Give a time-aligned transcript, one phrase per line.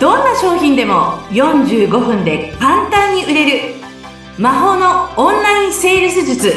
[0.00, 3.74] どんな商品でも45分で簡単に売れる
[4.38, 6.54] 魔法のオンラインセールス術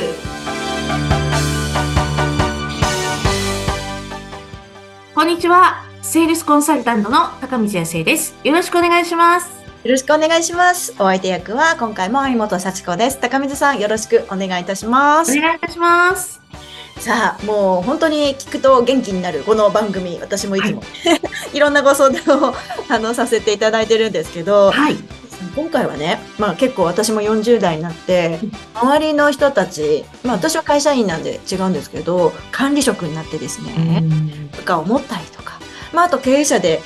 [5.13, 10.93] こんにちはセールスコンサルタントの高見先生ですよろしくお願いしますよろしくお願いします。
[10.93, 13.19] お相手役は今回も有本幸子です。
[13.19, 15.37] 高水さんよろしくお願いいたします。
[15.37, 16.42] お願いいたします
[17.03, 20.81] さあ、もう本当に聞くと元気になるこの番組、私もいつも、
[21.53, 22.55] い、 ろんなご相談を
[22.87, 24.95] あのさせていただいてるんですけど、はい。
[25.53, 28.39] 今回はね、まあ結構私も40代になって、
[28.73, 34.01] 周りの人たち、まあ私は会社員なんで違うんですけど、管理職になってですね、
[34.55, 35.59] とか思ったりとか、
[35.91, 36.81] まああと経営者で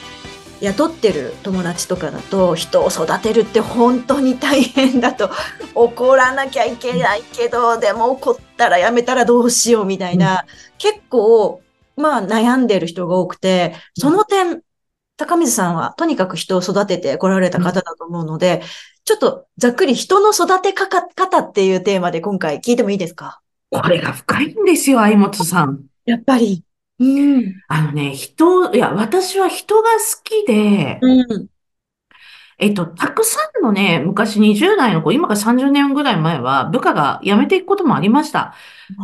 [0.61, 5.29] 雇ってる友達とかだと人を育てるって本当に大変だと
[5.75, 10.45] 怒らなきゃいけないけどでも怒ったらやめたらどうしようみたいな、
[10.77, 11.61] 結構
[11.95, 14.61] まあ悩んでる人が多くてその点
[15.15, 18.61] 高水さんはとにかく人を育ててこられた方だと思うので、
[19.03, 23.41] ちょっとざっくり人の育てかか方っていうテーマで今回聞いてもいいですか？
[23.71, 26.63] これが深いんですよ相本さんやっぱり。
[26.99, 27.55] うん。
[27.67, 31.47] あのね人いや私は人が好きでうん。
[32.59, 38.55] えっと、たくさんのね、昔20代の子、今から30年ぐらい前は部下が辞めていくこともありました。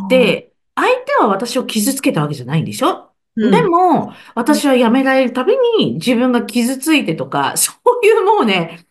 [0.08, 3.10] で、相手は私を傷つけたわけじゃないんでしょ？
[3.36, 8.84] うん、でも、私は辞められるたびに自分が傷ついてとか、 そういうもうね、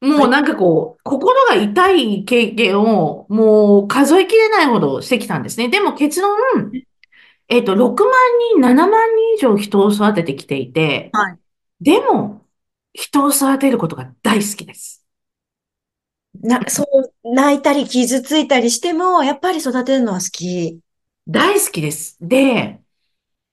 [0.00, 5.68] もうなんかこう、心が痛い経験をもう数えきれないほどしてきたんですね。
[5.68, 6.36] でも結論、
[7.48, 8.12] えっと、6万
[8.52, 11.38] 人、7万人以上人を育ててきていて、はい。
[11.80, 12.41] でも、
[12.94, 15.04] 人を育てることが大好きです。
[16.42, 16.82] な、そ
[17.24, 20.80] う、泣いたり傷ついたりしても、やっぱり育てるのは好き。
[21.28, 22.16] 大好きです。
[22.20, 22.82] で、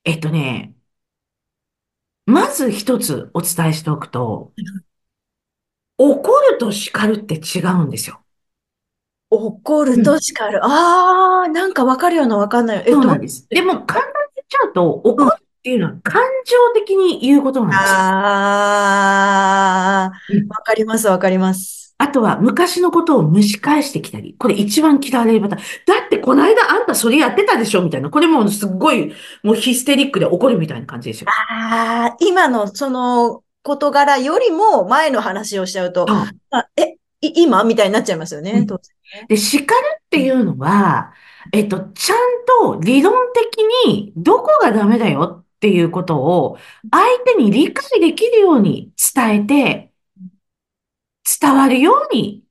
[0.06, 0.76] えっとね、
[2.26, 4.54] まず一つお伝えしておくと、
[6.00, 8.24] 怒ると叱るって違うんですよ。
[9.32, 10.64] 怒ると叱る。
[10.66, 12.84] ああ、なんかわかるようなわかんないよ。
[12.88, 13.50] えっとそうなん、です。
[13.50, 17.86] でも簡単に言っちゃうと、怒るっていうのは感情的に言うことなんですよ。
[18.00, 19.04] あ
[20.06, 21.94] あうん、わかりますわかります。
[21.98, 25.62] あとは昔のことを蒸し返してきたり、これ一番嫌われるパターン。
[25.86, 28.10] だってこの間あんたそれやってたでしょみたいな。
[28.10, 31.28] これもうすっごいもうヒステリックで怒るみたいな感じですよ。
[31.30, 36.32] ああ、今のその事柄よりも前の話をしちゃうと、あ
[36.78, 38.52] え、い今みたいになっちゃいますよね。
[38.52, 39.66] うん当然で、叱る
[39.98, 41.12] っていうのは、
[41.52, 46.58] えっと、ちゃんと理論的にどこがダメだよっていうことを
[46.90, 49.92] 相手に理解できるように伝えて、
[51.42, 52.46] 伝わるように、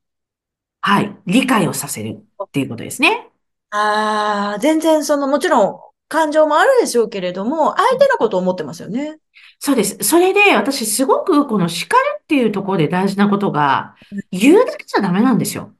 [0.82, 3.30] はい、理解をさせるっていうことですね。
[3.70, 9.18] ああ、全然その、もちろん感情もあるでしょうけれども、相手のことを思ってますよね。
[9.58, 9.96] そうです。
[10.02, 13.94] それで私すごくこの叱るっていうところで大事なことが、
[14.30, 15.72] 言うだけじゃダメなんですよ。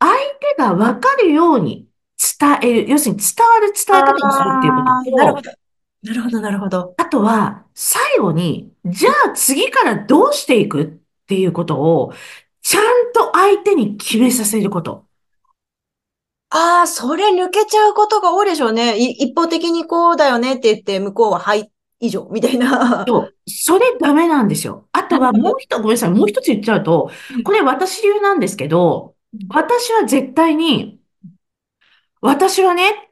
[0.00, 0.12] 相
[0.56, 1.86] 手がわかるように
[2.38, 2.90] 伝える。
[2.90, 5.63] 要するに伝わる伝え方をするっていうことと、あーなるほど。
[6.04, 6.94] なるほど、なるほど。
[6.98, 10.86] あとは、最後に、じゃあ次からどうしていくっ
[11.26, 12.12] ていうことを、
[12.60, 15.06] ちゃんと相手に決めさせること。
[16.50, 18.98] ああ、それ抜けちゃうことが多いでしょうね。
[18.98, 23.04] い一方的にこうだよねって言って、向こうははい、以上、みたいな。
[23.08, 23.34] そう。
[23.48, 24.86] それダメなんですよ。
[24.92, 26.10] あとは もう一つ、ごめんなさい。
[26.10, 27.10] もう一つ言っちゃうと、
[27.44, 29.14] これ私流なんですけど、
[29.48, 31.00] 私は絶対に、
[32.20, 33.10] 私はね、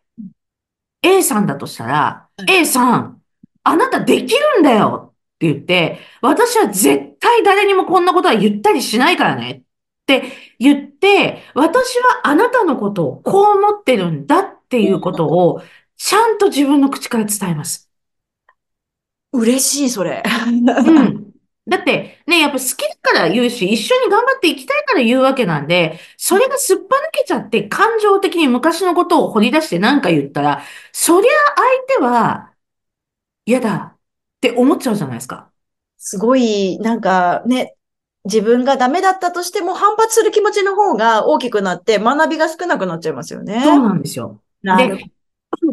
[1.03, 3.22] A さんだとしたら、A さん、
[3.65, 9.62] あなたできるんだよって言って、私は絶対誰にもこんなことは言ったりしないからねっ
[10.06, 15.62] て言って、私はあなたのことをこう思ってるんだっていうことを、
[15.97, 17.91] ちゃんと自分の口から伝えます。
[19.32, 20.22] 嬉しい、それ。
[20.26, 21.31] うん。
[21.69, 30.62] だってね、やっぱ好きだから言うし、一緒に頑張っていきたいから言うわけなんで、それがすっぱ抜けちゃって感情的に昔のことを掘り出して何か言ったら、
[30.93, 31.31] そりゃ
[31.95, 32.53] 相手は
[33.45, 33.99] 嫌だっ
[34.41, 35.50] て思っちゃうじゃないですか。
[35.99, 37.76] すごい、なんかね、
[38.25, 43.61] 自分がダメだったとしても反発する気持ちの方が大きくなって学びが少なくなっちゃいますよね。
[43.64, 44.41] そうなんですよ。
[44.62, 45.12] なるほで、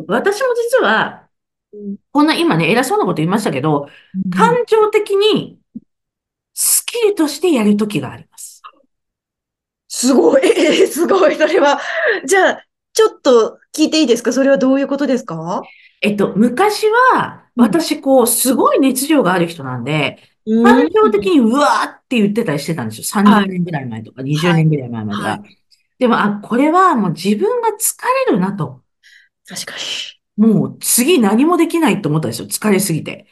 [0.08, 1.28] 私も実は、
[1.74, 1.80] ど。
[2.12, 3.88] こんな今ね、偉そうなこと言いましたけど、
[4.36, 5.59] 感情的に
[6.90, 8.64] スキルとしてやるときがあります。
[9.88, 11.80] すごい、え ーすごい、それは。
[12.26, 14.34] じゃあ、ちょっと聞いていいですか？
[14.34, 15.62] それはどういうことですか？
[16.02, 20.18] えっと、昔は、私、こう、すごい熱量がある人なんで、
[20.64, 23.04] 感情的にうわーって言ってたりしてたんですよ。
[23.04, 25.44] 30年ぐらい前とか、20年ぐらい前まではは。
[26.00, 27.96] でも、あ、これはもう自分が疲
[28.28, 28.82] れるなと。
[29.48, 29.82] 確かに。
[30.44, 32.48] もう次何もできないと思ったんですよ。
[32.48, 33.28] 疲れすぎて。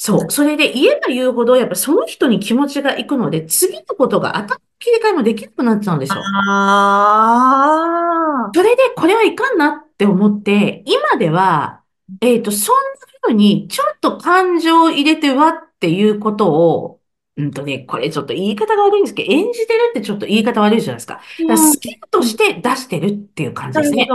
[0.00, 0.30] そう。
[0.30, 6.22] それで言えば言うほど、やっぱその人に気持ちがいくので、次のことが頭の切り替えもできなくなっちゃうんですよ。
[6.50, 8.50] ああ。
[8.54, 11.82] それで、これはいかんなって思って、今では、
[12.20, 12.82] えっと、そんな
[13.22, 17.00] 風に、ちょっと感情を入れてわっていうことを、
[17.36, 21.14] うんとね、これちょっと言い方が悪いんですけど、演じてるってちょっと言い方悪いじゃないですか。
[21.40, 24.08] だからスキルとして出してるっていう感じですね。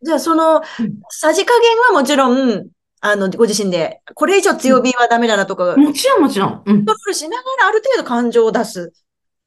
[0.00, 0.62] じゃあ、その、
[1.10, 2.68] さじ加減はもちろん、
[3.06, 6.62] あの、ご自身で、これ以上強火はダメだなとか、もちろんもちろん。
[6.64, 6.76] うん。
[6.76, 8.94] コントロールしながらある程度感情を出す。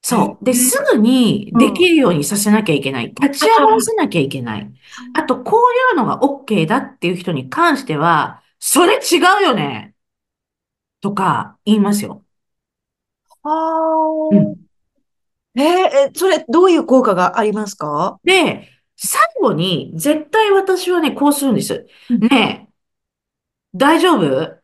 [0.04, 0.46] そう。
[0.46, 3.08] で、すぐにできるようにさせなきゃいけない。
[3.20, 4.72] 立ち上がらせなきゃいけない。
[5.16, 9.96] あと、こういうのが OK だっていう人に関しては、それ違うよね
[11.02, 12.24] とか言いますよ。
[13.42, 14.30] ああ。
[14.32, 15.60] うん。
[15.60, 18.20] えー、それ、どういう効果がありますか？
[18.24, 21.88] で、最後に、絶対私はね、こうするんです。
[22.10, 22.67] ねえ、
[23.78, 24.58] 大丈夫？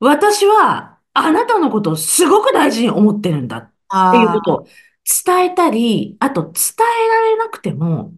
[0.00, 3.70] 私は、あなたのことをすごく大事に思ってるんだっ
[4.12, 4.66] ていうことを
[5.24, 8.12] 伝えたり、あと伝えられなくても、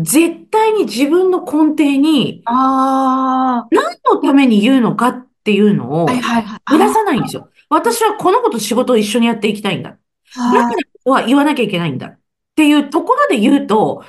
[0.00, 3.68] 絶対に自分の根底に、何
[4.04, 7.48] のために言うのかっていうのを、ぶらさないんですよ。
[7.68, 9.90] 私はこの子と仕事を一緒にやっていきたいんだ。
[9.90, 9.96] だ
[10.36, 10.74] か
[11.04, 12.06] らは言わなきゃいけないんだ。
[12.08, 12.18] っ
[12.56, 14.02] ていうところで言うと、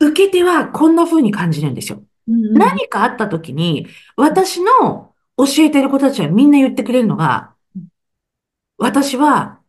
[0.00, 2.02] 受け手はこんな風に感じるんですよ。
[2.28, 3.86] 何かあった時に、
[4.16, 7.54] 私の教えてる子たちはみんな言ってくれるのが、
[8.76, 9.60] 私は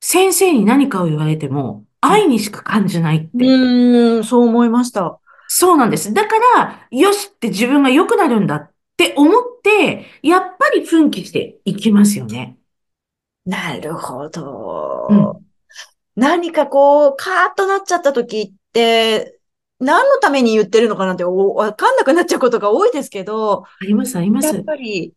[0.00, 3.44] 先生に何かを言われても愛にしか感じないって。
[3.44, 5.18] うん、そう思いました。
[5.48, 6.12] そうなんです。
[6.12, 12.58] だから、よしって自分が良くなるんだって思って、やっぱり奮起していきますよね。
[13.44, 15.06] なるほど。
[15.10, 15.46] うん、
[16.16, 19.37] 何かこう、カーッとなっちゃった時って、
[19.80, 23.64] 何のために言ってるのかなってわかんなくなっちゃうことが多いですけど。
[23.80, 24.46] あります、あります。
[24.48, 25.14] やっぱり、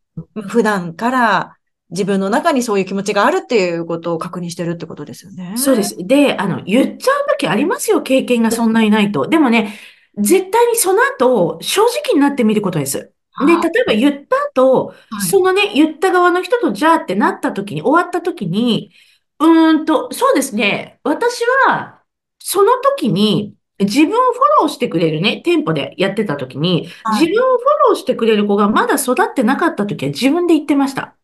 [0.47, 1.57] 普段から
[1.89, 5.53] 自分の中にそういう気持ちがあるっていうことを確認してるってことですよね。
[5.57, 5.95] そうです。
[5.99, 9.27] で、あの、言っちゃう時ありますよ、経験がそんなにないと。
[9.27, 9.77] でもね、
[10.17, 13.11] 絶対にその後、正直になってみることです。
[13.45, 18.91] で、例えば言った後、はい、そのね、言った側の人とじゃあってなった時に、終わった時に、
[19.39, 20.99] うーんと、そうですね。
[21.03, 22.01] 私は、
[22.39, 23.55] その時に、
[23.85, 31.15] 自分をフォローしてくれるね、店舗でやってた時に、はい、自分をフォローしてくれる子がまだ育ってなかった時は自分で言ってました。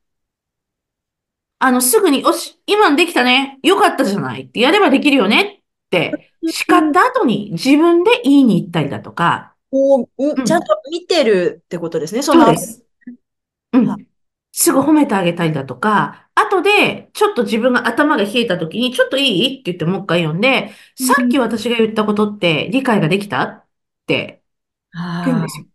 [1.60, 3.60] あの、すぐに、よし、今のできたね。
[3.64, 5.42] よかったじゃないってやればできるよね
[5.88, 9.54] って叱った後に自分で言いに行ったりだとか。
[9.72, 10.08] おうん、
[10.46, 12.46] ちゃんと見てるってことですね、その。
[12.46, 12.84] そうです。
[13.74, 14.07] うん。
[14.60, 19.60] すぐ褒めてあげたりだとか、後で、ちょっと自分が頭が冷えた時に、ちょっといい？
[19.60, 23.44] って言ってもう一回読んで、さっき私が言ったことって理解ができた？
[23.44, 23.66] っ
[24.08, 24.42] て
[25.26, 25.66] 言うんですよ。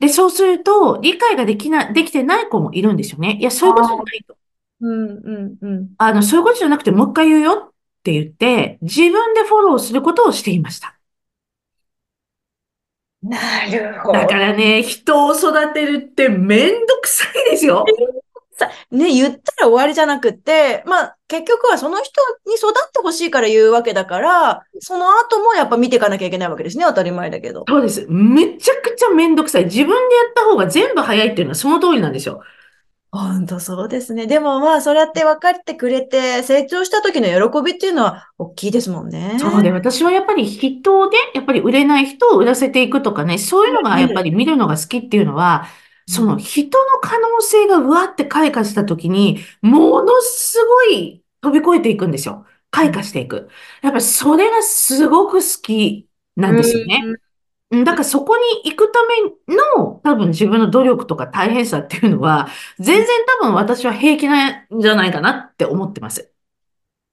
[0.00, 3.36] で、そうすると、理解ができな、できてない子もいるんですよね。
[3.40, 4.36] いや、そういうことじゃないと。
[4.80, 5.88] うんうんうん。
[5.98, 7.72] あの、そういうことじゃなくて、もう一回言うよっ
[8.02, 10.97] て言って、自分でフォローすることをしていました。
[13.22, 14.18] なるほど。
[14.18, 17.84] だからね、人を育てるってめんどくさいですよ。
[18.90, 26.84] ね、言ったら終わりじゃなくて、まあ、結局はその人に育ってほしいから言うわけだから、その後もやっぱ見ていかなきゃいけないわけですね。
[26.84, 27.64] 当たり前だけど。
[27.68, 28.06] そうです。
[28.08, 29.64] めちゃくちゃめんどくさい。
[29.64, 32.42] 自分でやった方が全部早いっていうのはその通りなんですよ。
[33.10, 34.26] 本当そうですね。
[34.26, 39.38] でもまあ、そうやって分かってくれて、成長した時の喜びっていうのは大きいですもんね。
[39.40, 45.66] そうで、私はやっぱり人で、やっぱり売れない人を売らせていくとかね、そういうのがやっぱり見るのが好きっていうのは、
[46.06, 52.44] その人の可能性がうわって開花した時に、ものすごい飛び越えていくんですよ。
[52.70, 53.48] 開花していく。
[53.82, 57.02] やっぱりそれがすごく好きなんですよね。
[57.70, 58.98] だからそこに行くた
[59.46, 62.48] めの多分自分の努力とか大変さっていうのは、
[62.78, 63.06] 全然
[63.40, 66.32] 多分私は平気なんじゃないかなって思ってます。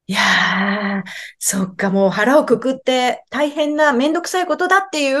[0.08, 1.10] いやー、
[1.40, 5.18] そっか、もう腹をくくって大変なめんどくさいことだっていう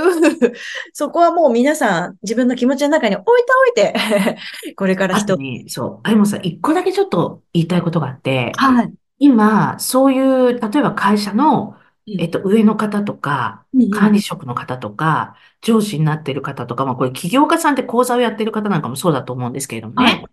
[0.94, 4.38] そこはもう皆さん自分の気持ちの中に置いておいて
[4.76, 5.34] これから人。
[5.34, 6.00] に、そう。
[6.04, 8.94] あやもさん、一個だけちょっと言いたいことがあって、はい。
[9.18, 11.74] 今、そういう、例えば会社の
[12.06, 20.24] えっと、上の方とか、管理職の方とか、上司になっている方とか、まあこれ起業家さんって講座をやってる方なんかもそうだと思うんですけれどもね。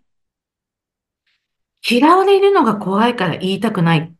[1.88, 4.14] 嫌われるのが怖いから言いたくない、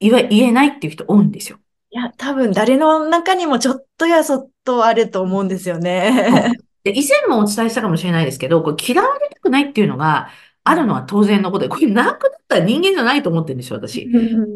[0.00, 1.58] 言え、言えないっていう人多いんですよ。
[1.90, 6.54] いや、多分誰の中にもちょっとやそっとあると思うんですよね。
[6.84, 10.28] で以前もお伝えしたかもしれないですけど、これ嫌われたくないっていうのが
[10.64, 14.08] あるのは当然のことで、これなくなったら人間じゃないと思ってるんですよ、私。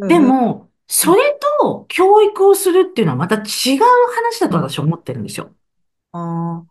[0.09, 3.45] でも、それと教育をするっていうのはまた違う
[3.81, 5.55] 話だと私は思ってるんですよ。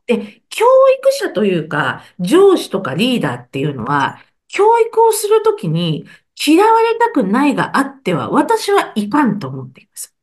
[0.07, 0.65] で、教
[0.99, 6.05] 育者というか、上司とかリーダーっていうのは、教育をするときに
[6.45, 10.15] 嫌われたくないがあっては、私はいかんと思っています。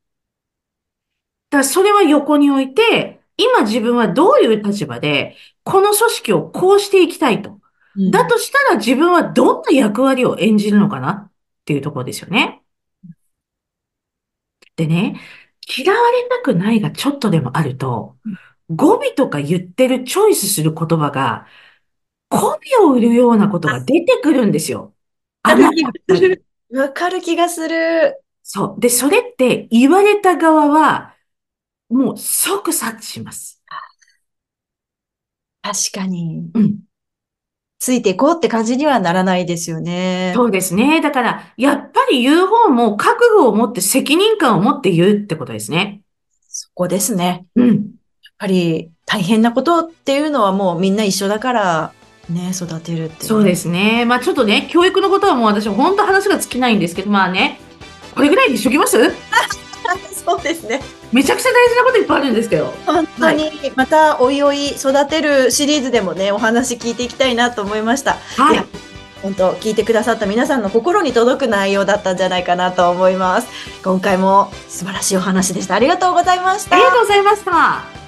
[1.51, 7.61] だからそれは横に置いて、今自分はどういう立場で、この組織をこうしていきたいと。
[8.11, 11.33] だとしたら自分はどんな役割を演じるのかなっ
[11.65, 12.64] ていうところですよね。
[14.77, 15.21] でね、
[15.79, 18.17] 嫌われたくないがちょっとでもあると、
[18.71, 21.47] 語尾とか言ってるチョイスする言葉が、
[22.31, 24.95] 媚びを売るようなことが出てくるんですよ。
[25.43, 25.77] あなた。
[26.79, 28.21] わかる気がする。
[28.43, 28.81] そう。
[28.81, 31.15] で、それって言われた側は、
[31.89, 33.63] もう即察知します。
[35.63, 36.51] 確かに。
[36.55, 36.81] うん。
[37.79, 40.33] ついていこうって感じにはならないですよね。
[40.35, 41.01] そうですね。
[41.01, 46.01] だから、やっぱり言う方も覚悟を持って責任感を持って言うってことですね。
[46.49, 47.47] そこですね。
[47.57, 47.67] うん。
[47.67, 47.77] やっ
[48.39, 51.93] ぱり大変なことっていうのはもうみんな一緒だから
[52.31, 54.05] ね、育てるって、ね、そうですね。
[54.07, 57.61] まあちょっとね、教育のことはもう私本当話が尽きないんですけど、まあね、
[58.15, 58.97] これぐらいにしときます？
[60.25, 60.81] そうですね。
[61.13, 62.73] めちゃくちゃ大事なこといっぱいあるんですけど。
[62.87, 68.17] 本当に、またおいおい育てるシリーズでもね、お話聞いていきたいなと思いました。
[68.37, 68.65] はい。
[69.23, 73.49] 本当聞いてくださった皆さんの心に届く内容だったんじゃないかなと思います。
[73.83, 75.75] 今回も素晴らしいお話でした。
[75.75, 76.77] ありがとうございました。
[76.77, 78.04] ありがとうございました。